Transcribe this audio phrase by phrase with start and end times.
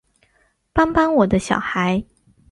[0.73, 2.03] 帮帮我的小孩